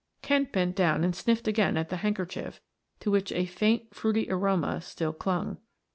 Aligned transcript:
Kent 0.23 0.51
bent 0.51 0.75
down 0.75 1.03
and 1.03 1.15
sniffed 1.15 1.47
again 1.47 1.77
at 1.77 1.89
the 1.89 1.97
handkerchief 1.97 2.59
to 3.01 3.11
which 3.11 3.31
a 3.33 3.45
faint 3.45 3.93
fruity 3.93 4.27
aroma 4.31 4.81
still 4.81 5.13
clung. 5.13 5.57